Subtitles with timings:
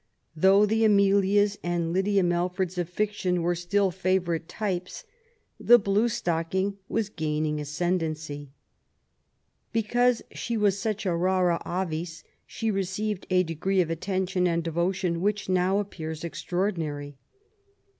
[0.35, 5.03] Though the Amelias and Lydia Melfords of fiction were still favourite types,
[5.59, 8.49] the blue stocking was gaining ascendency.
[9.71, 15.21] Because she was such a rara avis she received a degree of attention and devotion
[15.21, 17.09] which now appears extraor dinary.
[17.13, 17.15] Mrs.